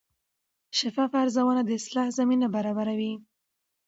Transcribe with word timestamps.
شفاف 0.77 1.11
ارزونه 1.21 1.61
د 1.65 1.69
اصلاح 1.79 2.07
زمینه 2.19 2.47
برابروي. 2.55 3.13